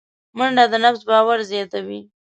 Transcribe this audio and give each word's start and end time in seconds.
منډه 0.37 0.63
د 0.71 0.73
نفس 0.83 1.01
باور 1.09 1.39
زیاتوي 1.51 1.99